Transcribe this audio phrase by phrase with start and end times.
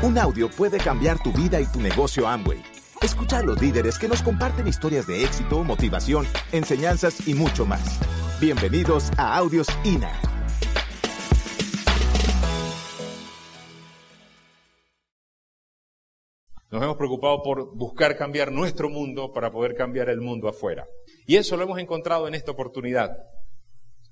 [0.00, 2.62] Un audio puede cambiar tu vida y tu negocio Amway.
[3.02, 7.98] Escucha a los líderes que nos comparten historias de éxito, motivación, enseñanzas y mucho más.
[8.40, 10.12] Bienvenidos a Audios INA.
[16.70, 20.86] Nos hemos preocupado por buscar cambiar nuestro mundo para poder cambiar el mundo afuera.
[21.26, 23.10] Y eso lo hemos encontrado en esta oportunidad,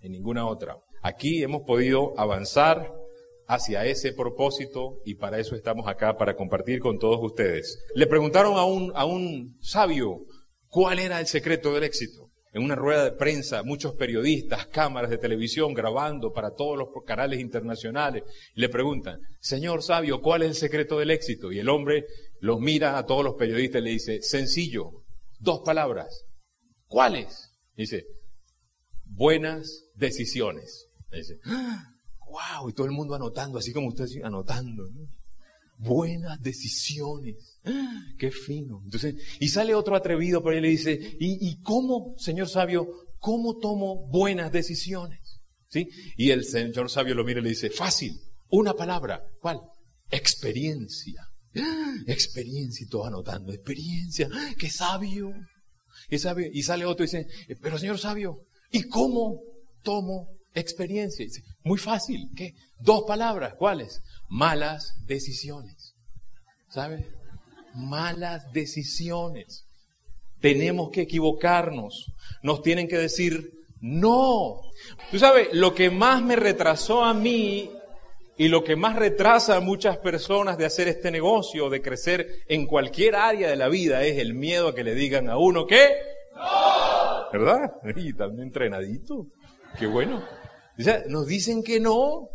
[0.00, 0.79] en ninguna otra.
[1.00, 3.05] Aquí hemos podido avanzar
[3.47, 7.79] hacia ese propósito y para eso estamos acá, para compartir con todos ustedes.
[7.95, 10.25] Le preguntaron a un, a un sabio
[10.69, 12.30] cuál era el secreto del éxito.
[12.53, 17.39] En una rueda de prensa, muchos periodistas, cámaras de televisión grabando para todos los canales
[17.41, 18.23] internacionales,
[18.55, 21.53] le preguntan, Señor sabio, ¿cuál es el secreto del éxito?
[21.53, 22.06] Y el hombre
[22.41, 25.05] los mira a todos los periodistas y le dice, sencillo,
[25.39, 26.25] dos palabras.
[26.87, 27.51] ¿Cuáles?
[27.77, 28.06] Dice,
[29.05, 30.89] buenas decisiones.
[31.12, 31.39] dice,
[32.27, 34.89] wow, y todo el mundo anotando, así como usted anotando.
[35.78, 37.61] Buenas decisiones.
[38.19, 38.81] Qué fino.
[38.84, 42.89] Entonces, y sale otro atrevido por ahí y le dice, ¿y, ¿y cómo, señor sabio,
[43.19, 45.41] cómo tomo buenas decisiones?
[45.69, 45.89] ¿Sí?
[46.17, 49.22] Y el señor sabio lo mira y le dice, fácil, una palabra.
[49.41, 49.61] ¿Cuál?
[50.11, 51.27] Experiencia.
[52.06, 54.28] Experiencia y todo anotando, experiencia,
[54.59, 55.33] qué sabio.
[56.09, 57.27] Y, sabe, y sale otro y dice,
[57.61, 59.41] pero señor sabio, ¿y cómo
[59.83, 61.27] tomo experiencia?
[61.65, 62.55] Muy fácil, ¿qué?
[62.79, 64.01] Dos palabras, ¿cuáles?
[64.29, 65.95] Malas decisiones.
[66.69, 67.09] ¿Sabe?
[67.75, 69.67] Malas decisiones.
[70.41, 72.12] Tenemos que equivocarnos.
[72.43, 74.61] Nos tienen que decir no.
[75.11, 77.71] Tú sabes, lo que más me retrasó a mí
[78.39, 82.67] y lo que más retrasa a muchas personas de hacer este negocio, de crecer en
[82.67, 85.89] cualquier área de la vida, es el miedo a que le digan a uno que
[86.34, 87.31] no.
[87.33, 87.73] ¿Verdad?
[87.97, 89.27] Y tan entrenadito.
[89.79, 90.23] Qué bueno.
[91.08, 92.28] Nos dicen que no.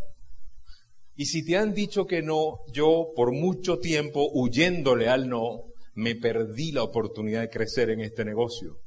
[1.16, 6.16] Y si te han dicho que no, yo por mucho tiempo huyéndole al no, me
[6.16, 8.78] perdí la oportunidad de crecer en este negocio.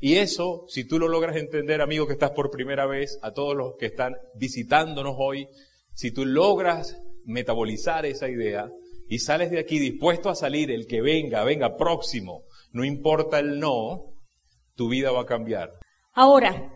[0.00, 3.56] Y eso, si tú lo logras entender, amigo que estás por primera vez, a todos
[3.56, 5.48] los que están visitándonos hoy,
[5.94, 8.68] si tú logras metabolizar esa idea
[9.08, 13.58] y sales de aquí dispuesto a salir, el que venga, venga próximo, no importa el
[13.58, 14.12] no,
[14.74, 15.72] tu vida va a cambiar.
[16.12, 16.75] Ahora,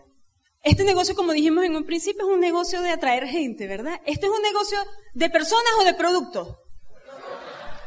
[0.63, 3.99] este negocio, como dijimos en un principio, es un negocio de atraer gente, ¿verdad?
[4.05, 4.77] ¿Este es un negocio
[5.13, 6.57] de personas o de productos?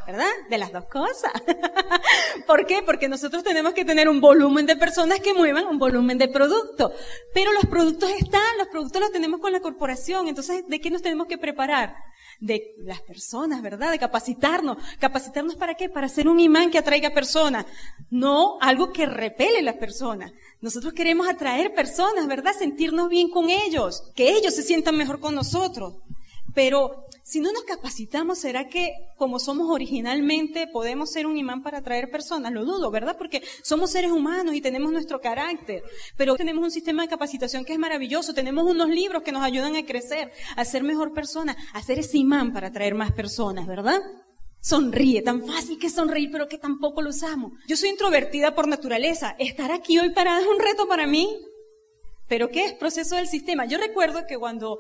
[0.06, 0.31] ¿Verdad?
[0.48, 1.32] De las dos cosas.
[2.47, 2.82] ¿Por qué?
[2.82, 6.92] Porque nosotros tenemos que tener un volumen de personas que muevan un volumen de producto.
[7.32, 10.28] Pero los productos están, los productos los tenemos con la corporación.
[10.28, 11.94] Entonces, ¿de qué nos tenemos que preparar?
[12.41, 13.91] De las personas, ¿verdad?
[13.91, 14.78] De capacitarnos.
[14.98, 15.88] ¿Capacitarnos para qué?
[15.88, 17.66] Para ser un imán que atraiga personas.
[18.10, 20.32] No algo que repele las personas.
[20.60, 22.53] Nosotros queremos atraer personas, ¿verdad?
[22.59, 24.10] Sentirnos bien con ellos.
[24.14, 25.94] Que ellos se sientan mejor con nosotros.
[26.54, 31.78] Pero si no nos capacitamos, ¿será que como somos originalmente podemos ser un imán para
[31.78, 32.53] atraer personas?
[32.53, 33.16] Lo dudo, ¿verdad?
[33.19, 35.82] Porque somos seres humanos y tenemos nuestro carácter.
[36.16, 38.34] Pero tenemos un sistema de capacitación que es maravilloso.
[38.34, 42.19] Tenemos unos libros que nos ayudan a crecer, a ser mejor persona, a ser ese
[42.19, 44.00] imán para atraer más personas, ¿verdad?
[44.60, 47.53] Sonríe, tan fácil que sonreír, pero que tampoco lo usamos.
[47.66, 49.34] Yo soy introvertida por naturaleza.
[49.38, 51.28] Estar aquí hoy para es un reto para mí.
[52.28, 53.66] ¿Pero qué es proceso del sistema?
[53.66, 54.78] Yo recuerdo que cuando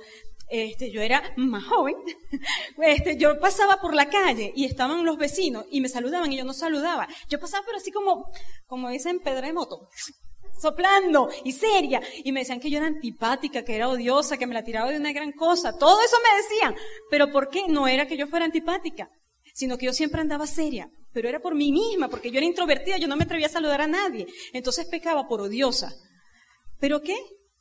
[0.48, 1.96] este, yo era más joven,
[2.82, 6.44] este, yo pasaba por la calle y estaban los vecinos y me saludaban y yo
[6.44, 7.08] no saludaba.
[7.28, 8.30] Yo pasaba pero así como,
[8.66, 9.54] como dicen Pedro de
[10.60, 12.00] soplando y seria.
[12.22, 14.98] Y me decían que yo era antipática, que era odiosa, que me la tiraba de
[14.98, 15.76] una gran cosa.
[15.76, 16.74] Todo eso me decían.
[17.10, 17.64] Pero ¿por qué?
[17.68, 19.08] No era que yo fuera antipática,
[19.54, 20.88] sino que yo siempre andaba seria.
[21.12, 23.80] Pero era por mí misma, porque yo era introvertida, yo no me atrevía a saludar
[23.80, 24.26] a nadie.
[24.52, 25.94] Entonces pecaba por odiosa.
[26.80, 27.16] ¿Pero qué?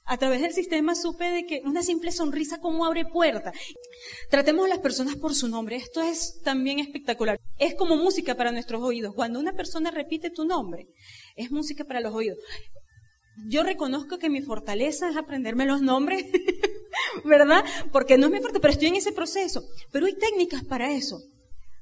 [0.05, 3.55] A través del sistema supe de que una simple sonrisa como abre puertas.
[4.29, 5.77] Tratemos a las personas por su nombre.
[5.77, 7.39] Esto es también espectacular.
[7.57, 9.15] Es como música para nuestros oídos.
[9.15, 10.87] Cuando una persona repite tu nombre,
[11.35, 12.37] es música para los oídos.
[13.47, 16.25] Yo reconozco que mi fortaleza es aprenderme los nombres,
[17.23, 17.63] ¿verdad?
[17.91, 19.63] Porque no es mi fuerte, pero estoy en ese proceso.
[19.91, 21.21] Pero hay técnicas para eso.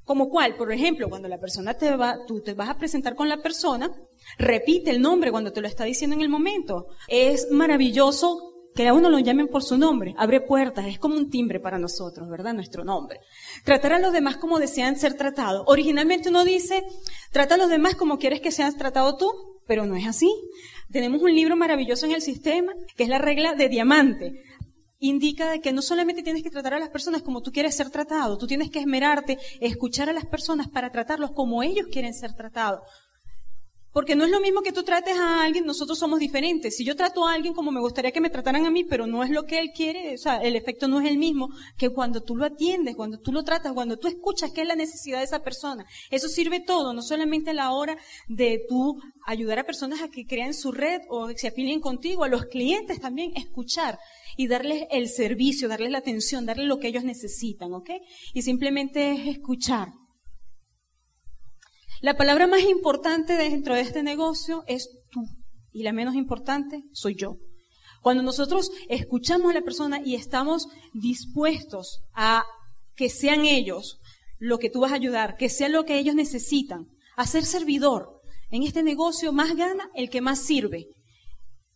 [0.04, 3.28] Como cuál, por ejemplo, cuando la persona te va, tú te vas a presentar con
[3.28, 3.90] la persona,
[4.36, 6.86] repite el nombre cuando te lo está diciendo en el momento.
[7.08, 11.30] Es maravilloso que a uno lo llamen por su nombre, abre puertas, es como un
[11.30, 12.54] timbre para nosotros, ¿verdad?
[12.54, 13.20] Nuestro nombre.
[13.64, 15.64] Tratar a los demás como desean ser tratados.
[15.66, 16.82] Originalmente uno dice,
[17.30, 19.30] trata a los demás como quieres que seas tratado tú,
[19.66, 20.32] pero no es así.
[20.90, 24.42] Tenemos un libro maravilloso en el sistema, que es la regla de diamante
[25.02, 27.90] indica de que no solamente tienes que tratar a las personas como tú quieres ser
[27.90, 32.34] tratado, tú tienes que esmerarte, escuchar a las personas para tratarlos como ellos quieren ser
[32.34, 32.82] tratados.
[33.92, 36.76] Porque no es lo mismo que tú trates a alguien, nosotros somos diferentes.
[36.76, 39.22] Si yo trato a alguien como me gustaría que me trataran a mí, pero no
[39.22, 42.22] es lo que él quiere, o sea, el efecto no es el mismo que cuando
[42.22, 45.24] tú lo atiendes, cuando tú lo tratas, cuando tú escuchas qué es la necesidad de
[45.24, 45.84] esa persona.
[46.10, 47.98] Eso sirve todo, no solamente a la hora
[48.28, 52.28] de tú ayudar a personas a que crean su red o se afilien contigo, a
[52.28, 53.98] los clientes también, escuchar
[54.36, 57.90] y darles el servicio, darles la atención, darles lo que ellos necesitan, ¿ok?
[58.32, 59.88] Y simplemente es escuchar.
[62.02, 65.20] La palabra más importante dentro de este negocio es tú
[65.70, 67.36] y la menos importante soy yo.
[68.02, 72.44] Cuando nosotros escuchamos a la persona y estamos dispuestos a
[72.96, 74.00] que sean ellos
[74.40, 78.20] lo que tú vas a ayudar, que sea lo que ellos necesitan, a ser servidor.
[78.50, 80.88] En este negocio más gana el que más sirve.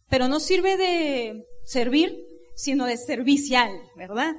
[0.08, 2.16] Pero no sirve de servir,
[2.56, 4.34] sino de servicial, ¿verdad?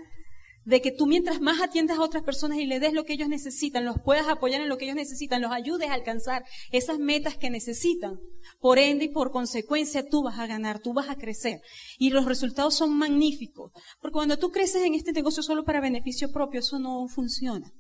[0.68, 3.30] De que tú mientras más atiendas a otras personas y le des lo que ellos
[3.30, 6.44] necesitan, los puedas apoyar en lo que ellos necesitan, los ayudes a alcanzar
[6.74, 8.20] esas metas que necesitan.
[8.60, 11.62] Por ende y por consecuencia tú vas a ganar, tú vas a crecer.
[11.98, 13.72] Y los resultados son magníficos.
[14.02, 17.72] Porque cuando tú creces en este negocio solo para beneficio propio, eso no funciona.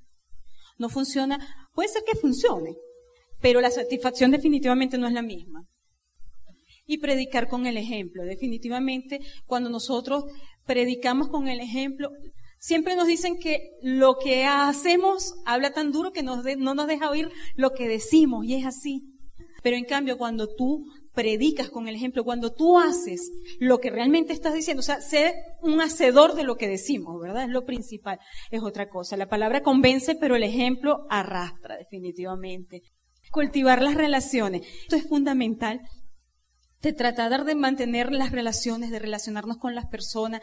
[0.77, 1.69] No funciona.
[1.73, 2.73] Puede ser que funcione,
[3.41, 5.67] pero la satisfacción definitivamente no es la misma.
[6.85, 8.23] Y predicar con el ejemplo.
[8.23, 10.23] Definitivamente, cuando nosotros
[10.65, 12.11] predicamos con el ejemplo,
[12.59, 16.35] Siempre nos dicen que lo que hacemos habla tan duro que no
[16.75, 19.03] nos deja oír lo que decimos, y es así.
[19.63, 24.33] Pero en cambio, cuando tú predicas con el ejemplo, cuando tú haces lo que realmente
[24.33, 27.45] estás diciendo, o sea, ser un hacedor de lo que decimos, ¿verdad?
[27.45, 28.19] Es lo principal,
[28.51, 29.17] es otra cosa.
[29.17, 32.83] La palabra convence, pero el ejemplo arrastra definitivamente.
[33.31, 34.61] Cultivar las relaciones.
[34.83, 35.81] Esto es fundamental.
[36.81, 40.41] De tratar de mantener las relaciones, de relacionarnos con las personas.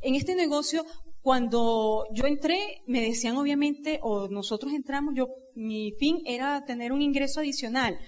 [0.00, 0.84] En este negocio
[1.26, 5.26] cuando yo entré, me decían obviamente, o nosotros entramos, yo,
[5.56, 7.98] mi fin era tener un ingreso adicional,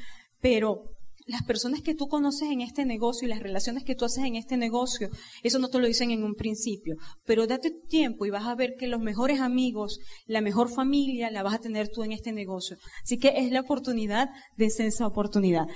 [0.41, 0.85] pero
[1.27, 4.37] las personas que tú conoces en este negocio y las relaciones que tú haces en
[4.37, 5.09] este negocio,
[5.43, 6.95] eso no te lo dicen en un principio,
[7.25, 9.99] pero date tiempo y vas a ver que los mejores amigos,
[10.29, 12.77] la mejor familia la vas a tener tú en este negocio.
[13.03, 15.67] Así que es la oportunidad de esa oportunidad.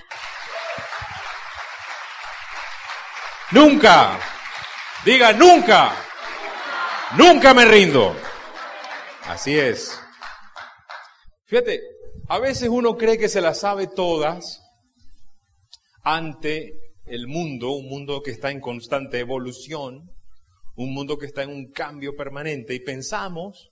[3.50, 4.20] Nunca,
[5.04, 5.92] diga nunca
[7.16, 8.16] Nunca me rindo.
[9.26, 10.00] Así es.
[11.44, 11.82] Fíjate,
[12.28, 14.62] a veces uno cree que se las sabe todas
[16.02, 16.72] ante
[17.04, 20.10] el mundo, un mundo que está en constante evolución,
[20.74, 23.70] un mundo que está en un cambio permanente y pensamos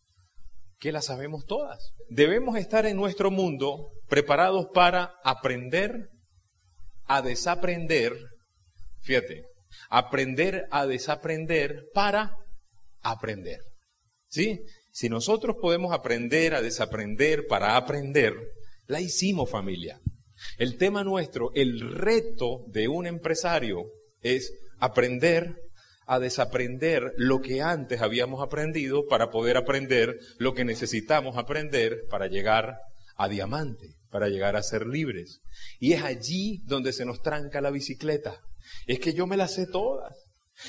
[0.78, 1.92] que las sabemos todas.
[2.10, 6.10] Debemos estar en nuestro mundo preparados para aprender
[7.06, 8.12] a desaprender,
[9.00, 9.44] fíjate,
[9.88, 12.36] aprender a desaprender para
[13.02, 13.60] aprender.
[14.28, 14.60] ¿Sí?
[14.92, 18.34] Si nosotros podemos aprender a desaprender para aprender,
[18.86, 20.00] la hicimos familia.
[20.58, 23.84] El tema nuestro, el reto de un empresario
[24.20, 25.56] es aprender
[26.06, 32.26] a desaprender lo que antes habíamos aprendido para poder aprender lo que necesitamos aprender para
[32.26, 32.78] llegar
[33.16, 35.40] a diamante, para llegar a ser libres.
[35.78, 38.40] Y es allí donde se nos tranca la bicicleta.
[38.86, 40.16] Es que yo me las sé todas.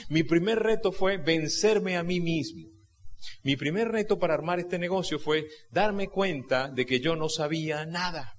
[0.10, 2.70] Mi primer reto fue vencerme a mí mismo.
[3.44, 7.86] Mi primer reto para armar este negocio fue darme cuenta de que yo no sabía
[7.86, 8.34] nada.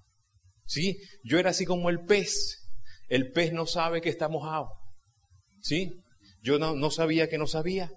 [0.66, 0.98] ¿Sí?
[1.22, 2.68] Yo era así como el pez.
[3.08, 4.68] El pez no sabe que está mojado.
[5.60, 6.00] ¿Sí?
[6.42, 7.90] Yo no, no sabía que no sabía.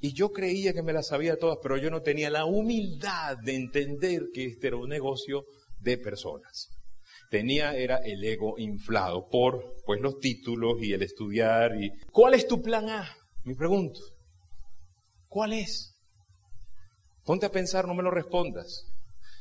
[0.00, 3.54] Y yo creía que me las sabía todas, pero yo no tenía la humildad de
[3.54, 5.44] entender que este era un negocio
[5.80, 6.70] de personas
[7.32, 12.46] tenía era el ego inflado por pues los títulos y el estudiar y ¿cuál es
[12.46, 13.08] tu plan A?
[13.44, 14.00] Me pregunto.
[15.28, 15.96] ¿Cuál es?
[17.24, 18.84] Ponte a pensar, no me lo respondas.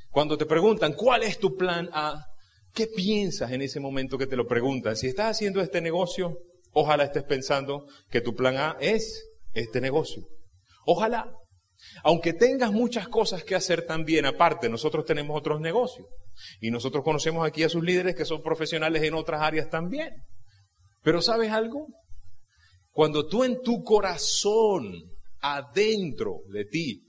[0.10, 2.28] Cuando te preguntan, ¿cuál es tu plan A?
[2.74, 4.96] ¿Qué piensas en ese momento que te lo preguntan?
[4.96, 6.38] Si estás haciendo este negocio,
[6.72, 10.26] ojalá estés pensando que tu plan A es este negocio.
[10.86, 11.30] Ojalá.
[12.04, 16.08] Aunque tengas muchas cosas que hacer también, aparte, nosotros tenemos otros negocios.
[16.60, 20.14] Y nosotros conocemos aquí a sus líderes que son profesionales en otras áreas también.
[21.04, 21.88] Pero ¿sabes algo?
[22.92, 24.94] Cuando tú en tu corazón,
[25.42, 27.04] adentro de ti,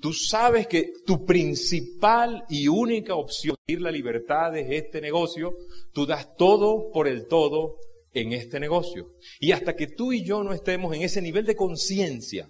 [0.00, 5.54] tú, sabes que tu principal y única opción de ir la libertad es este negocio,
[5.92, 7.76] tú das todo por el todo
[8.12, 9.08] en este negocio.
[9.40, 12.48] Y hasta que tú y yo no estemos en ese nivel de conciencia,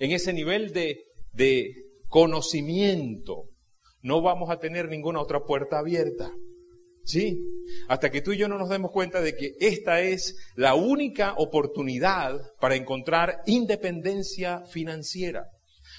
[0.00, 1.04] en ese nivel de,
[2.08, 3.44] conocimiento,
[4.02, 6.32] no vamos a tener ninguna otra puerta abierta.
[7.04, 7.40] ¿Sí?
[7.88, 11.34] Hasta que tú y yo no nos demos cuenta de que esta es la única
[11.36, 15.46] oportunidad para encontrar independencia financiera.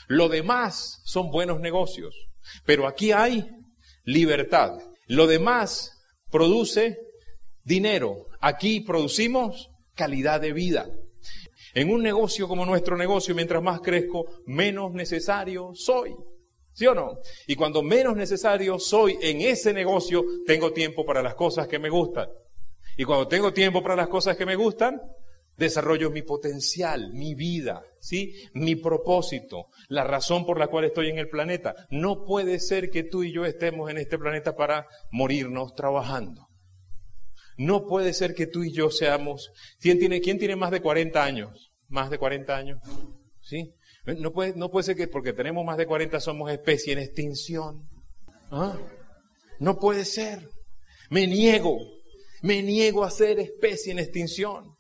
[0.07, 2.13] Lo demás son buenos negocios,
[2.65, 3.47] pero aquí hay
[4.03, 4.79] libertad.
[5.07, 5.91] Lo demás
[6.29, 6.97] produce
[7.63, 8.27] dinero.
[8.41, 10.89] Aquí producimos calidad de vida.
[11.73, 16.15] En un negocio como nuestro negocio, mientras más crezco, menos necesario soy.
[16.73, 17.19] ¿Sí o no?
[17.47, 21.89] Y cuando menos necesario soy en ese negocio, tengo tiempo para las cosas que me
[21.89, 22.29] gustan.
[22.97, 25.01] Y cuando tengo tiempo para las cosas que me gustan,
[25.57, 28.33] desarrollo mi potencial, mi vida, ¿sí?
[28.53, 31.75] Mi propósito, la razón por la cual estoy en el planeta.
[31.89, 36.50] No puede ser que tú y yo estemos en este planeta para morirnos trabajando.
[37.61, 39.51] No puede ser que tú y yo seamos.
[39.79, 41.71] ¿Quién tiene, quién tiene más de 40 años?
[41.89, 42.79] ¿Más de 40 años?
[43.39, 43.71] ¿Sí?
[44.03, 47.87] No puede, no puede ser que porque tenemos más de 40 somos especie en extinción.
[48.49, 48.79] ¿Ah?
[49.59, 50.49] No puede ser.
[51.11, 51.77] Me niego.
[52.41, 54.75] Me niego a ser especie en extinción.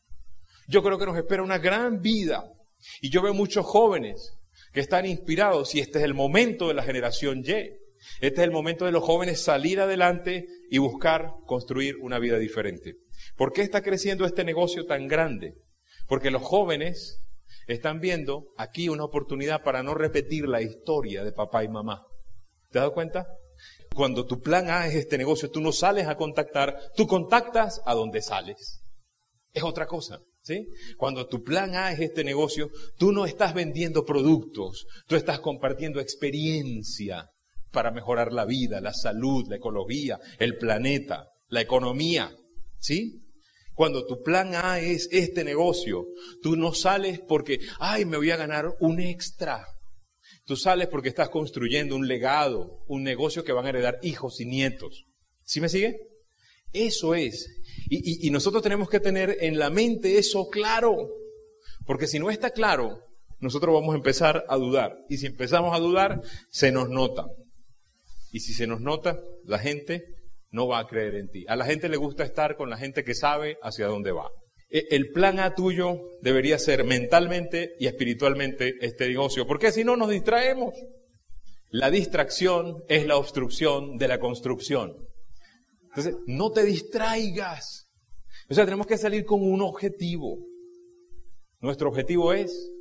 [0.67, 2.51] Yo creo que nos espera una gran vida.
[2.99, 4.39] Y yo veo muchos jóvenes
[4.73, 7.80] que están inspirados y este es el momento de la generación Y.
[8.19, 12.95] Este es el momento de los jóvenes salir adelante y buscar construir una vida diferente.
[13.35, 15.55] ¿Por qué está creciendo este negocio tan grande?
[16.07, 17.21] Porque los jóvenes
[17.67, 22.05] están viendo aquí una oportunidad para no repetir la historia de papá y mamá.
[22.69, 23.27] ¿Te has dado cuenta?
[23.93, 27.93] Cuando tu plan A es este negocio, tú no sales a contactar, tú contactas a
[27.93, 28.81] donde sales.
[29.53, 30.19] Es otra cosa.
[30.43, 30.67] ¿Sí?
[30.97, 35.99] Cuando tu plan A es este negocio, tú no estás vendiendo productos, tú estás compartiendo
[35.99, 37.29] experiencia
[37.71, 42.35] para mejorar la vida, la salud, la ecología, el planeta, la economía.
[42.79, 43.21] ¿Sí?
[43.73, 46.05] Cuando tu plan A es este negocio,
[46.41, 49.65] tú no sales porque, ay, me voy a ganar un extra.
[50.45, 54.45] Tú sales porque estás construyendo un legado, un negocio que van a heredar hijos y
[54.45, 55.05] nietos.
[55.43, 55.97] ¿Sí me sigue?
[56.73, 57.47] Eso es.
[57.89, 60.95] Y, y, nosotros tenemos que tener en la mente eso claro.
[61.85, 62.99] Porque si no está claro,
[63.39, 64.95] nosotros vamos a empezar a dudar.
[65.09, 67.25] Y si empezamos a dudar, se nos nota.
[68.31, 70.05] Y si se nos nota, la gente
[70.51, 71.45] no va a creer en ti.
[71.47, 74.29] A la gente le gusta estar con la gente que sabe hacia dónde va.
[74.69, 79.95] E, el plan A tuyo debería ser mentalmente y espiritualmente este negocio, porque si no
[79.97, 80.73] nos distraemos.
[81.73, 84.93] La distracción es la obstrucción de la construcción.
[85.83, 87.87] Entonces, no te distraigas.
[88.49, 90.37] O sea, tenemos que salir con un objetivo.
[91.61, 92.71] Nuestro objetivo es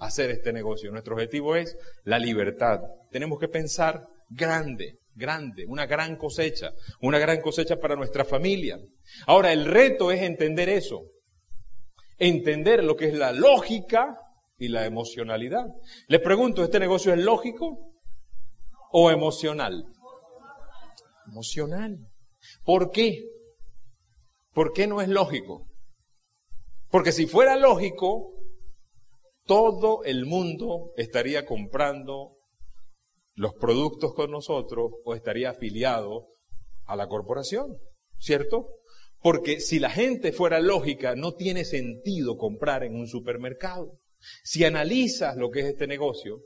[0.00, 0.90] hacer este negocio.
[0.90, 2.80] Nuestro objetivo es la libertad.
[3.12, 8.78] Tenemos que pensar grande, grande, una gran cosecha, una gran cosecha para nuestra familia.
[9.26, 11.02] Ahora, el reto es entender eso,
[12.18, 14.18] entender lo que es la lógica
[14.58, 15.66] y la emocionalidad.
[16.08, 17.94] Les pregunto, ¿este negocio es lógico
[18.92, 19.84] o emocional?
[21.26, 21.98] Emocional.
[22.64, 23.24] ¿Por qué?
[24.52, 25.66] ¿Por qué no es lógico?
[26.90, 28.32] Porque si fuera lógico,
[29.44, 32.35] todo el mundo estaría comprando
[33.36, 36.28] los productos con nosotros o estaría afiliado
[36.86, 37.76] a la corporación,
[38.18, 38.66] ¿cierto?
[39.20, 43.98] Porque si la gente fuera lógica, no tiene sentido comprar en un supermercado.
[44.42, 46.40] Si analizas lo que es este negocio,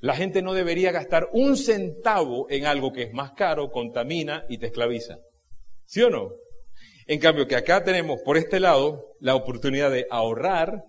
[0.00, 4.58] la gente no debería gastar un centavo en algo que es más caro, contamina y
[4.58, 5.18] te esclaviza.
[5.84, 6.30] ¿Sí o no?
[7.06, 10.82] En cambio, que acá tenemos por este lado la oportunidad de ahorrar,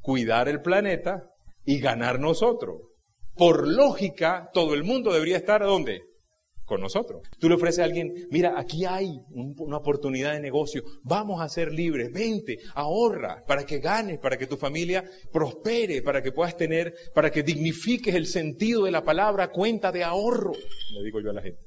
[0.00, 1.30] cuidar el planeta
[1.66, 2.93] y ganar nosotros
[3.36, 6.02] por lógica, todo el mundo debería estar ¿dónde?
[6.64, 7.20] Con nosotros.
[7.38, 11.72] Tú le ofreces a alguien, mira, aquí hay una oportunidad de negocio, vamos a ser
[11.72, 16.94] libres, vente, ahorra para que ganes, para que tu familia prospere, para que puedas tener,
[17.14, 20.52] para que dignifiques el sentido de la palabra cuenta de ahorro,
[20.92, 21.60] le digo yo a la gente.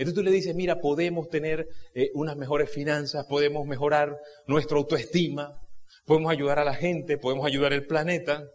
[0.00, 5.60] Entonces tú le dices, mira, podemos tener eh, unas mejores finanzas, podemos mejorar nuestra autoestima,
[6.06, 8.48] podemos ayudar a la gente, podemos ayudar al planeta.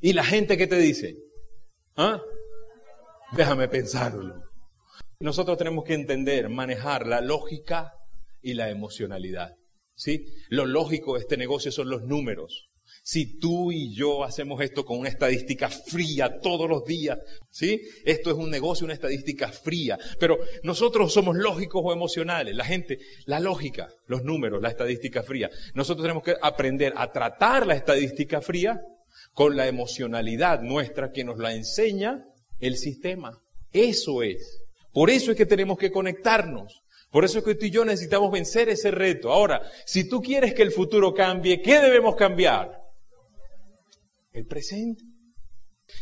[0.00, 1.14] Y la gente que te dice,
[1.96, 2.20] ¿Ah?
[3.32, 4.42] Déjame pensarlo.
[5.20, 7.92] Nosotros tenemos que entender, manejar la lógica
[8.42, 9.54] y la emocionalidad.
[9.94, 10.26] ¿Sí?
[10.48, 12.70] Lo lógico de este negocio son los números.
[13.04, 17.18] Si tú y yo hacemos esto con una estadística fría todos los días,
[17.50, 17.80] ¿sí?
[18.04, 19.98] Esto es un negocio, una estadística fría.
[20.20, 22.54] Pero nosotros somos lógicos o emocionales.
[22.54, 25.50] La gente, la lógica, los números, la estadística fría.
[25.74, 28.80] Nosotros tenemos que aprender a tratar la estadística fría
[29.32, 32.24] con la emocionalidad nuestra que nos la enseña
[32.60, 33.38] el sistema.
[33.72, 34.62] Eso es.
[34.92, 36.82] Por eso es que tenemos que conectarnos.
[37.10, 39.30] Por eso es que tú y yo necesitamos vencer ese reto.
[39.30, 42.70] Ahora, si tú quieres que el futuro cambie, ¿qué debemos cambiar?
[44.32, 45.04] El presente.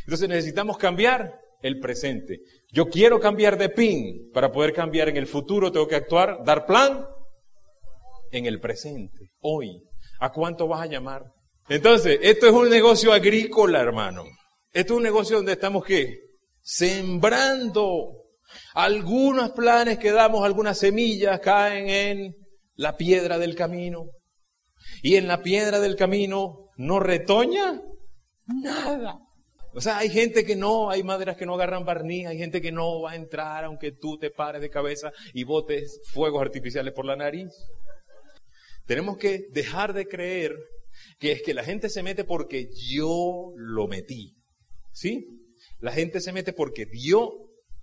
[0.04, 2.40] Entonces necesitamos cambiar el presente.
[2.72, 4.30] Yo quiero cambiar de PIN.
[4.32, 7.04] Para poder cambiar en el futuro tengo que actuar, dar plan
[8.30, 9.82] en el presente, hoy.
[10.20, 11.24] ¿A cuánto vas a llamar?
[11.70, 14.24] Entonces, esto es un negocio agrícola, hermano.
[14.72, 16.18] Esto es un negocio donde estamos, ¿qué?
[16.60, 18.24] Sembrando.
[18.74, 22.34] Algunos planes que damos, algunas semillas caen en
[22.74, 24.06] la piedra del camino.
[25.00, 27.80] Y en la piedra del camino no retoña
[28.46, 29.20] nada.
[29.72, 32.72] O sea, hay gente que no, hay maderas que no agarran barniz, hay gente que
[32.72, 37.04] no va a entrar aunque tú te pares de cabeza y botes fuegos artificiales por
[37.04, 37.52] la nariz.
[38.86, 40.56] Tenemos que dejar de creer
[41.18, 44.35] que es que la gente se mete porque yo lo metí.
[44.92, 45.26] ¿Sí?
[45.80, 47.32] La gente se mete porque dio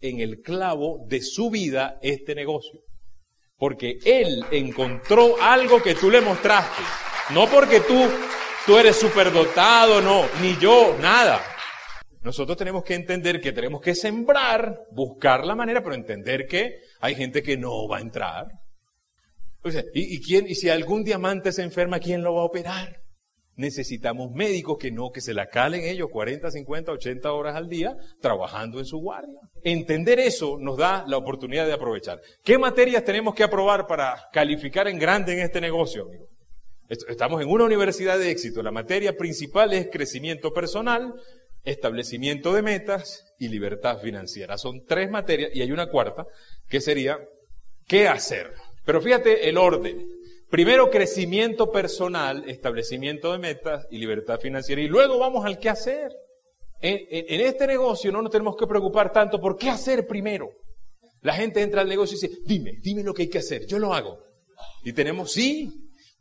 [0.02, 2.82] en el clavo de su vida este negocio.
[3.58, 6.84] Porque él encontró algo que tú le mostraste.
[7.34, 8.06] No porque tú,
[8.66, 11.42] tú eres superdotado, no, ni yo, nada.
[12.22, 17.16] Nosotros tenemos que entender que tenemos que sembrar, buscar la manera, pero entender que hay
[17.16, 18.48] gente que no va a entrar.
[19.94, 23.02] ¿Y, quién, y si algún diamante se enferma, ¿quién lo va a operar?
[23.56, 27.98] Necesitamos médicos que no, que se la calen ellos 40, 50, 80 horas al día
[28.22, 29.40] trabajando en su guardia.
[29.64, 32.22] Entender eso nos da la oportunidad de aprovechar.
[32.44, 36.28] ¿Qué materias tenemos que aprobar para calificar en grande en este negocio, amigo?
[36.88, 38.62] Estamos en una universidad de éxito.
[38.62, 41.16] La materia principal es crecimiento personal,
[41.64, 44.58] establecimiento de metas y libertad financiera.
[44.58, 46.26] Son tres materias y hay una cuarta
[46.70, 47.18] que sería
[47.88, 48.54] ¿qué hacer?
[48.88, 50.08] Pero fíjate el orden.
[50.50, 54.82] Primero crecimiento personal, establecimiento de metas y libertad financiera.
[54.82, 56.10] Y luego vamos al qué hacer.
[56.80, 60.48] En, este negocio no nos tenemos que preocupar tanto por qué hacer primero.
[61.22, 63.78] La gente entra al negocio y dice, dime, dime lo que hay que hacer, yo
[63.78, 64.20] lo hago.
[64.86, 65.70] Y tenemos, sí,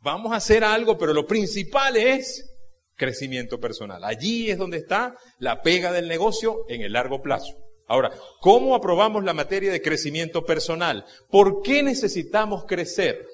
[0.01, 2.53] vamos a hacer algo, pero lo principal es
[2.97, 4.03] crecimiento personal.
[4.03, 7.66] Allí es donde está la pega del negocio en el largo plazo.
[7.87, 11.05] Ahora, ¿cómo aprobamos la materia de crecimiento personal?
[11.29, 13.25] ¿Por qué necesitamos crecer?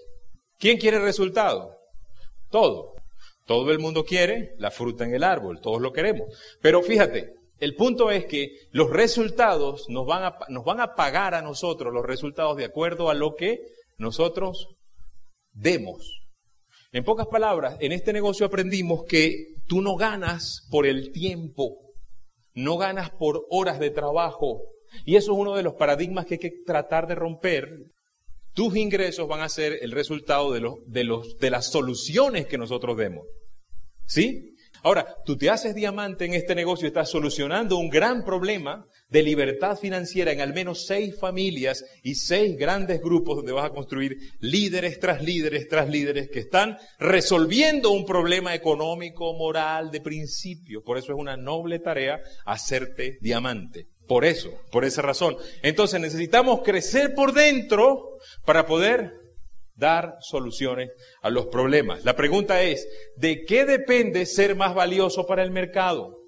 [0.60, 1.76] ¿Quién quiere resultado?
[2.50, 2.94] Todo.
[3.46, 6.30] Todo el mundo quiere la fruta en el árbol, todos lo queremos.
[6.62, 11.36] Pero fíjate, el punto es que los resultados nos van a, nos van a pagar
[11.36, 13.60] a nosotros los resultados de acuerdo a lo que
[13.98, 14.68] nosotros
[15.52, 16.22] demos.
[16.92, 21.93] En pocas palabras, en este negocio aprendimos que tú no ganas por el tiempo,
[22.54, 24.62] no ganas por horas de trabajo.
[25.06, 27.68] Y eso es uno de los paradigmas que hay que tratar de romper.
[28.54, 32.58] Tus ingresos van a ser el resultado de, los, de, los, de las soluciones que
[32.58, 33.26] nosotros demos.
[34.06, 34.53] ¿Sí?
[34.84, 39.78] Ahora, tú te haces diamante en este negocio estás solucionando un gran problema de libertad
[39.78, 45.00] financiera en al menos seis familias y seis grandes grupos donde vas a construir líderes
[45.00, 50.84] tras líderes tras líderes que están resolviendo un problema económico, moral, de principio.
[50.84, 53.88] Por eso es una noble tarea hacerte diamante.
[54.06, 55.38] Por eso, por esa razón.
[55.62, 59.23] Entonces necesitamos crecer por dentro para poder
[59.76, 62.04] dar soluciones a los problemas.
[62.06, 66.20] La pregunta es, ¿de qué depende ser más valioso para el mercado?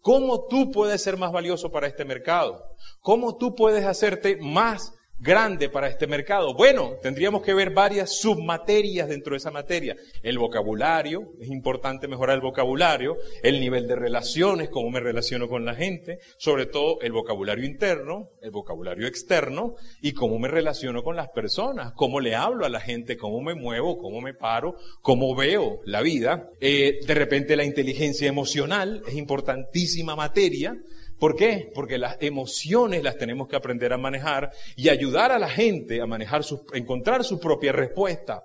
[0.00, 2.62] ¿Cómo tú puedes ser más valioso para este mercado?
[3.00, 6.54] ¿Cómo tú puedes hacerte más grande para este mercado?
[6.54, 9.96] Bueno, tendríamos que ver varias submaterias dentro de esa materia.
[10.22, 15.64] El vocabulario, es importante mejorar el vocabulario, el nivel de relaciones, cómo me relaciono con
[15.64, 21.16] la gente, sobre todo el vocabulario interno, el vocabulario externo y cómo me relaciono con
[21.16, 25.34] las personas, cómo le hablo a la gente, cómo me muevo, cómo me paro, cómo
[25.34, 26.48] veo la vida.
[26.60, 30.76] Eh, de repente la inteligencia emocional es importantísima materia
[31.20, 31.70] ¿Por qué?
[31.74, 36.06] Porque las emociones las tenemos que aprender a manejar y ayudar a la gente a
[36.06, 38.42] manejar su, encontrar su propia respuesta.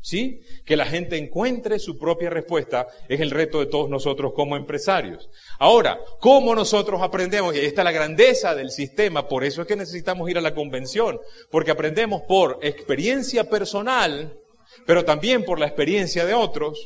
[0.00, 0.42] ¿Sí?
[0.64, 5.28] Que la gente encuentre su propia respuesta es el reto de todos nosotros como empresarios.
[5.58, 7.56] Ahora, ¿cómo nosotros aprendemos?
[7.56, 10.54] Y ahí está la grandeza del sistema, por eso es que necesitamos ir a la
[10.54, 11.18] convención,
[11.50, 14.38] porque aprendemos por experiencia personal,
[14.86, 16.78] pero también por la experiencia de otros,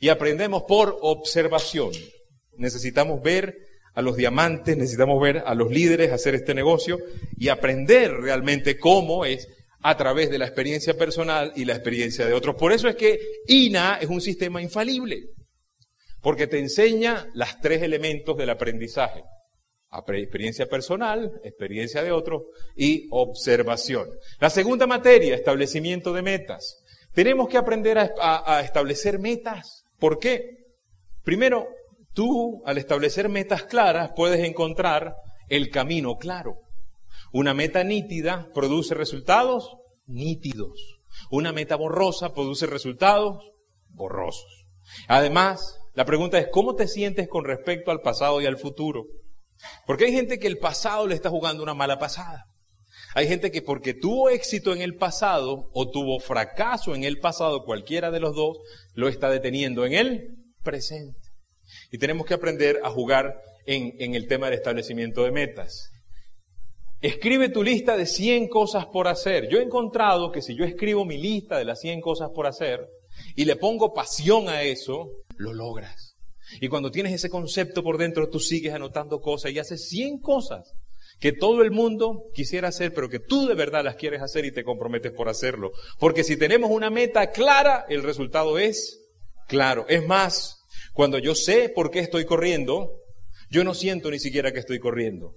[0.00, 1.90] y aprendemos por observación.
[2.56, 3.65] Necesitamos ver
[3.96, 6.98] a los diamantes, necesitamos ver a los líderes hacer este negocio
[7.38, 9.48] y aprender realmente cómo es
[9.80, 12.56] a través de la experiencia personal y la experiencia de otros.
[12.56, 15.30] Por eso es que INA es un sistema infalible,
[16.20, 19.24] porque te enseña los tres elementos del aprendizaje.
[20.08, 22.42] Experiencia personal, experiencia de otros
[22.76, 24.10] y observación.
[24.40, 26.84] La segunda materia, establecimiento de metas.
[27.14, 28.12] Tenemos que aprender a,
[28.44, 29.84] a establecer metas.
[29.98, 30.66] ¿Por qué?
[31.24, 31.66] Primero,
[32.16, 35.16] Tú, al establecer metas claras, puedes encontrar
[35.50, 36.62] el camino claro.
[37.30, 39.76] Una meta nítida produce resultados
[40.06, 40.98] nítidos.
[41.30, 43.52] Una meta borrosa produce resultados
[43.90, 44.64] borrosos.
[45.08, 49.04] Además, la pregunta es, ¿cómo te sientes con respecto al pasado y al futuro?
[49.86, 52.46] Porque hay gente que el pasado le está jugando una mala pasada.
[53.14, 57.66] Hay gente que porque tuvo éxito en el pasado o tuvo fracaso en el pasado,
[57.66, 58.56] cualquiera de los dos,
[58.94, 60.28] lo está deteniendo en el
[60.62, 61.25] presente.
[61.90, 65.90] Y tenemos que aprender a jugar en, el tema del establecimiento de metas.
[67.00, 69.48] Escribe tu lista de 100 cosas por hacer.
[69.48, 72.88] Yo he encontrado que si yo escribo mi lista de las 100 cosas por hacer
[73.34, 76.16] y le pongo pasión a eso, lo logras.
[76.60, 80.74] Y cuando tienes ese concepto por dentro, tú sigues anotando cosas y haces 100 cosas
[81.18, 84.52] que todo el mundo quisiera hacer, pero que tú de verdad las quieres hacer y
[84.52, 85.72] te comprometes por hacerlo.
[85.98, 89.00] Porque si tenemos una meta clara, el resultado es
[89.48, 89.86] claro.
[89.88, 90.55] Es más,
[90.96, 93.02] cuando yo sé por qué estoy corriendo,
[93.50, 95.34] yo no siento ni siquiera que estoy corriendo.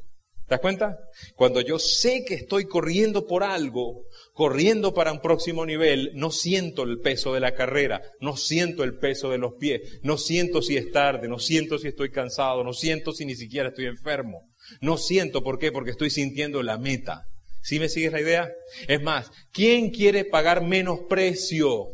[0.47, 0.97] ¿Te das cuenta?
[1.35, 6.83] Cuando yo sé que estoy corriendo por algo, corriendo para un próximo nivel, no siento
[6.83, 10.77] el peso de la carrera, no siento el peso de los pies, no siento si
[10.77, 14.47] es tarde, no siento si estoy cansado, no siento si ni siquiera estoy enfermo.
[14.79, 15.73] No siento, ¿por qué?
[15.73, 17.25] Porque estoy sintiendo la meta.
[17.63, 18.49] ¿Sí me sigues la idea?
[18.87, 21.89] Es más, ¿quién quiere pagar menos precio?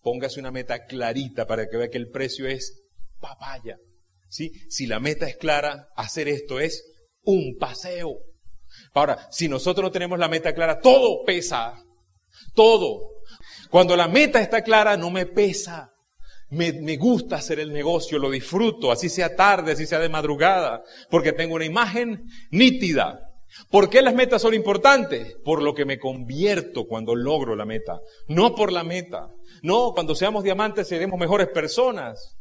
[0.00, 2.79] Póngase una meta clarita para que vea que el precio es
[3.20, 3.78] papaya.
[4.28, 4.52] ¿Sí?
[4.68, 6.84] Si la meta es clara, hacer esto es
[7.24, 8.18] un paseo.
[8.94, 11.82] Ahora, si nosotros no tenemos la meta clara, todo pesa.
[12.54, 13.00] Todo.
[13.70, 15.92] Cuando la meta está clara, no me pesa.
[16.50, 20.82] Me, me, gusta hacer el negocio, lo disfruto, así sea tarde, así sea de madrugada,
[21.08, 23.20] porque tengo una imagen nítida.
[23.70, 25.36] ¿Por qué las metas son importantes?
[25.44, 29.28] Por lo que me convierto cuando logro la meta, no por la meta.
[29.62, 32.36] No, cuando seamos diamantes seremos mejores personas.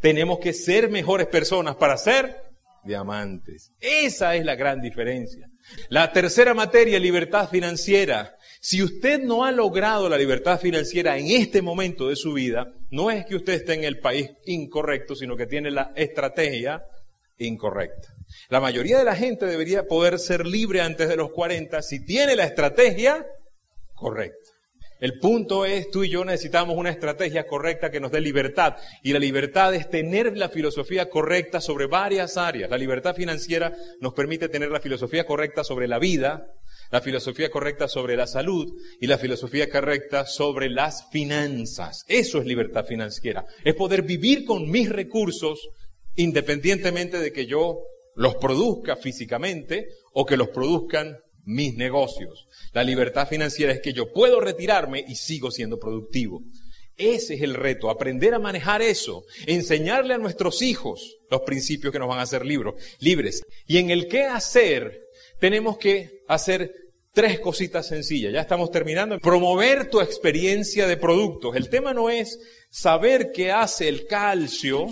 [0.00, 2.36] Tenemos que ser mejores personas para ser
[2.84, 3.72] diamantes.
[3.80, 5.48] Esa es la gran diferencia.
[5.88, 8.36] La tercera materia, libertad financiera.
[8.60, 13.10] Si usted no ha logrado la libertad financiera en este momento de su vida, no
[13.10, 16.84] es que usted esté en el país incorrecto, sino que tiene la estrategia
[17.38, 18.14] incorrecta.
[18.48, 22.36] La mayoría de la gente debería poder ser libre antes de los 40 si tiene
[22.36, 23.26] la estrategia
[23.94, 24.50] correcta.
[24.98, 28.76] El punto es, tú y yo necesitamos una estrategia correcta que nos dé libertad.
[29.02, 32.70] Y la libertad es tener la filosofía correcta sobre varias áreas.
[32.70, 36.46] La libertad financiera nos permite tener la filosofía correcta sobre la vida,
[36.90, 42.04] la filosofía correcta sobre la salud y la filosofía correcta sobre las finanzas.
[42.08, 43.44] Eso es libertad financiera.
[43.64, 45.68] Es poder vivir con mis recursos
[46.14, 47.80] independientemente de que yo
[48.14, 52.46] los produzca físicamente o que los produzcan mis negocios.
[52.72, 56.42] La libertad financiera es que yo puedo retirarme y sigo siendo productivo.
[56.98, 61.98] Ese es el reto, aprender a manejar eso, enseñarle a nuestros hijos los principios que
[61.98, 63.42] nos van a hacer libres.
[63.66, 65.02] Y en el qué hacer,
[65.38, 66.74] tenemos que hacer
[67.12, 68.32] tres cositas sencillas.
[68.32, 69.18] Ya estamos terminando.
[69.20, 71.54] Promover tu experiencia de productos.
[71.54, 72.38] El tema no es
[72.70, 74.88] saber qué hace el calcio,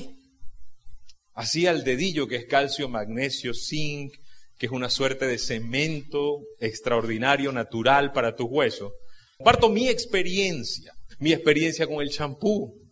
[1.33, 4.15] así al dedillo que es calcio, magnesio, zinc,
[4.59, 8.93] que es una suerte de cemento extraordinario, natural para tus huesos.
[9.37, 12.85] Comparto mi experiencia, mi experiencia con el champú,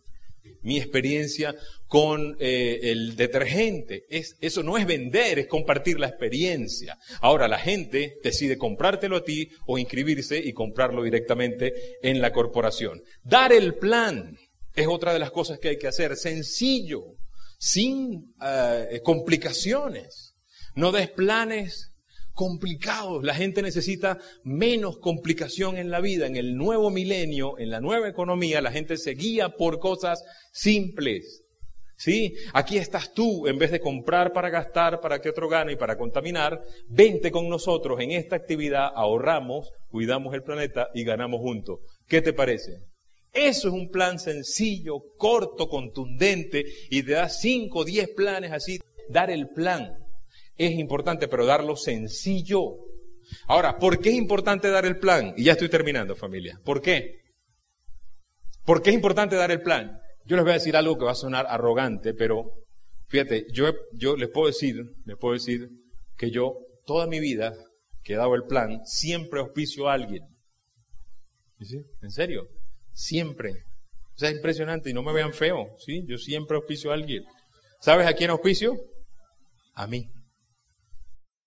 [0.61, 1.55] mi experiencia
[1.87, 4.05] con eh, el detergente.
[4.09, 6.97] Es, eso no es vender, es compartir la experiencia.
[7.21, 13.01] Ahora la gente decide comprártelo a ti o inscribirse y comprarlo directamente en la corporación.
[13.23, 14.37] Dar el plan
[14.75, 17.15] es otra de las cosas que hay que hacer, sencillo,
[17.59, 20.32] sin eh, complicaciones.
[20.75, 21.93] No des planes
[22.33, 23.23] complicados.
[23.23, 26.25] La gente necesita menos complicación en la vida.
[26.27, 31.43] En el nuevo milenio, en la nueva economía, la gente se guía por cosas simples.
[31.95, 32.33] ¿Sí?
[32.53, 35.95] Aquí estás tú, en vez de comprar para gastar, para que otro gane y para
[35.95, 41.79] contaminar, vente con nosotros en esta actividad, ahorramos, cuidamos el planeta y ganamos juntos.
[42.07, 42.79] ¿Qué te parece?
[43.31, 48.79] Eso es un plan sencillo, corto, contundente y te da 5 o 10 planes así.
[49.09, 50.02] Dar el plan
[50.57, 52.75] es importante, pero darlo sencillo.
[53.47, 55.33] Ahora, ¿por qué es importante dar el plan?
[55.37, 56.59] Y ya estoy terminando, familia.
[56.63, 57.21] ¿Por qué?
[58.65, 59.99] ¿Por qué es importante dar el plan?
[60.25, 62.45] Yo les voy a decir algo que va a sonar arrogante, pero
[63.07, 65.69] fíjate, yo, yo les puedo decir, les puedo decir
[66.15, 67.53] que yo toda mi vida
[68.03, 70.23] que he dado el plan, siempre auspicio a alguien.
[71.59, 71.81] ¿Sí?
[72.01, 72.47] ¿En serio?
[72.91, 73.51] Siempre.
[74.15, 76.03] O sea, es impresionante y no me vean feo, ¿sí?
[76.05, 77.23] Yo siempre auspicio a alguien.
[77.79, 78.75] ¿Sabes a quién auspicio?
[79.73, 80.09] A mí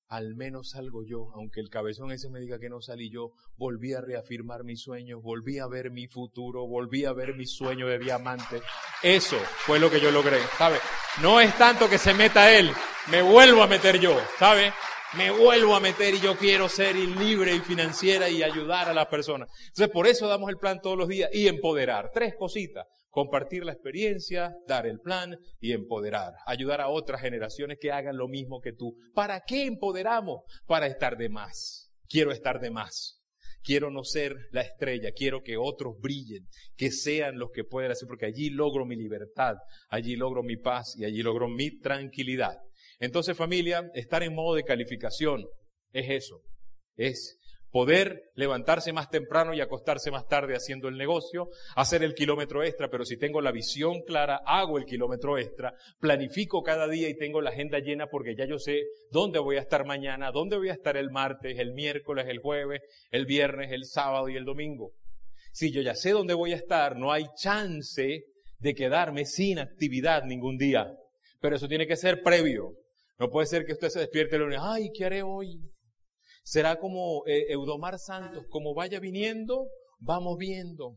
[0.09, 3.93] al menos salgo yo, aunque el cabezón ese me diga que no salí yo, volví
[3.95, 7.99] a reafirmar mis sueños, volví a ver mi futuro, volví a ver mi sueño de
[7.99, 8.63] diamante.
[9.03, 10.79] Eso fue lo que yo logré, ¿sabe?
[11.21, 12.71] No es tanto que se meta él,
[13.11, 14.73] me vuelvo a meter yo, ¿sabe?
[15.17, 19.07] Me vuelvo a meter y yo quiero ser libre y financiera y ayudar a las
[19.07, 19.49] personas.
[19.69, 22.11] Entonces, por eso damos el plan todos los días y empoderar.
[22.13, 27.91] Tres cositas compartir la experiencia, dar el plan y empoderar, ayudar a otras generaciones que
[27.91, 28.95] hagan lo mismo que tú.
[29.15, 30.43] ¿Para qué empoderamos?
[30.67, 31.91] Para estar de más.
[32.11, 33.23] Quiero estar de más.
[33.63, 38.07] Quiero no ser la estrella, quiero que otros brillen, que sean los que puedan hacer,
[38.07, 39.55] porque allí logro mi libertad,
[39.89, 42.59] allí logro mi paz y allí logro mi tranquilidad.
[43.01, 45.47] Entonces familia, estar en modo de calificación
[45.95, 46.43] es eso,
[46.97, 47.39] Es
[47.77, 52.89] poder levantarse más temprano y acostarse más tarde haciendo el negocio, hacer el kilómetro extra,
[52.89, 57.43] pero si tengo la visión clara, hago el kilómetro extra, planifico cada día y tengo
[57.43, 60.73] la agenda llena porque ya yo sé dónde voy a estar mañana, dónde voy a
[60.73, 64.93] estar el martes, el miércoles, el jueves, el viernes, el sábado y el domingo.
[65.53, 68.25] Si yo ya sé dónde voy a estar, no hay chance
[68.59, 70.97] de quedarme sin actividad ningún día.
[71.43, 72.73] Pero eso tiene que ser previo.
[73.19, 75.61] No puede ser que usted se despierte el lunes, ay, ¿qué haré hoy?
[76.47, 79.67] Será como eh, Eudomar Santos, como vaya viniendo,
[79.99, 80.97] vamos viendo.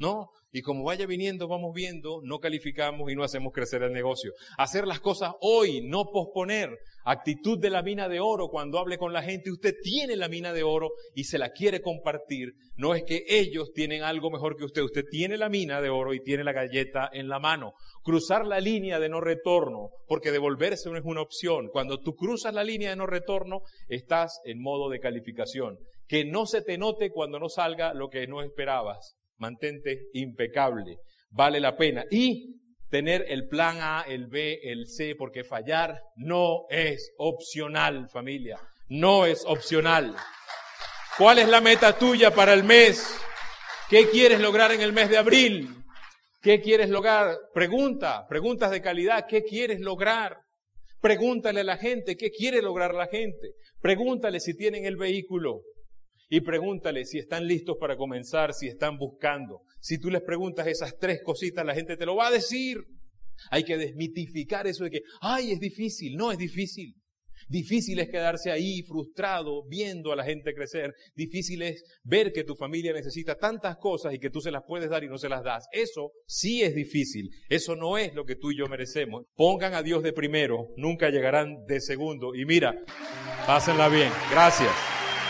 [0.00, 0.30] ¿No?
[0.50, 4.32] Y como vaya viniendo, vamos viendo, no calificamos y no hacemos crecer el negocio.
[4.58, 6.70] Hacer las cosas hoy, no posponer.
[7.04, 8.48] Actitud de la mina de oro.
[8.48, 11.80] Cuando hable con la gente, usted tiene la mina de oro y se la quiere
[11.80, 12.54] compartir.
[12.74, 14.82] No es que ellos tienen algo mejor que usted.
[14.82, 18.60] Usted tiene la mina de oro y tiene la galleta en la mano cruzar la
[18.60, 21.68] línea de no retorno, porque devolverse no es una opción.
[21.68, 25.78] Cuando tú cruzas la línea de no retorno, estás en modo de calificación.
[26.06, 29.16] Que no se te note cuando no salga lo que no esperabas.
[29.40, 30.98] Mantente impecable.
[31.30, 32.04] Vale la pena.
[32.10, 38.60] Y tener el plan A, el B, el C, porque fallar no es opcional, familia.
[38.88, 40.14] No es opcional.
[41.16, 43.18] ¿Cuál es la meta tuya para el mes?
[43.88, 45.68] ¿Qué quieres lograr en el mes de abril?
[46.42, 47.36] ¿Qué quieres lograr?
[47.52, 50.38] Pregunta, preguntas de calidad, ¿qué quieres lograr?
[51.00, 53.54] Pregúntale a la gente, ¿qué quiere lograr la gente?
[53.80, 55.62] Pregúntale si tienen el vehículo
[56.30, 59.62] y pregúntale si están listos para comenzar, si están buscando.
[59.80, 62.78] Si tú les preguntas esas tres cositas, la gente te lo va a decir.
[63.50, 66.16] Hay que desmitificar eso de que, ay, es difícil.
[66.16, 66.94] No es difícil.
[67.48, 70.94] Difícil es quedarse ahí frustrado viendo a la gente crecer.
[71.16, 74.88] Difícil es ver que tu familia necesita tantas cosas y que tú se las puedes
[74.88, 75.66] dar y no se las das.
[75.72, 77.28] Eso sí es difícil.
[77.48, 79.24] Eso no es lo que tú y yo merecemos.
[79.34, 82.36] Pongan a Dios de primero, nunca llegarán de segundo.
[82.36, 82.84] Y mira,
[83.46, 84.12] pásenla bien.
[84.30, 84.99] Gracias.